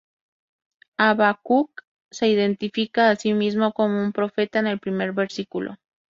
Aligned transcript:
Habacuc 0.97 1.83
se 2.09 2.27
identifica 2.27 3.11
a 3.11 3.15
sí 3.15 3.35
mismo 3.35 3.71
como 3.71 4.01
un 4.01 4.13
profeta 4.13 4.57
en 4.57 4.65
el 4.65 4.79
primer 4.79 5.11
versículo. 5.13 5.77